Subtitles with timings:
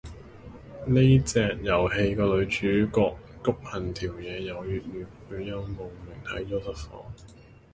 [0.87, 7.03] 呢隻遊戲個女主角谷恆條嘢有粵語配音，慕名睇咗實況